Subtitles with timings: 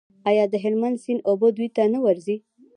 [0.29, 2.35] آیا د هلمند سیند اوبه دوی ته نه ورځي؟